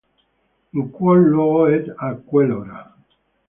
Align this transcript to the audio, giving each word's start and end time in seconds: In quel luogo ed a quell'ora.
In 0.79 0.89
quel 0.89 1.21
luogo 1.25 1.67
ed 1.67 1.93
a 1.95 2.15
quell'ora. 2.15 2.81